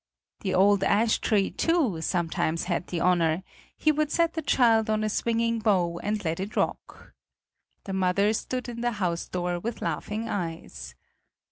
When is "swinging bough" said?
5.09-5.99